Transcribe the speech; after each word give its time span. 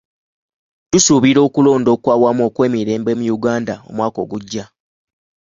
Tusuubira 0.91 1.39
okulonda 1.47 1.89
okw'awamu 1.95 2.41
okw'emirembe 2.49 3.11
mu 3.19 3.25
Uganda 3.37 3.75
omwaka 3.89 4.17
ogujja. 4.25 4.65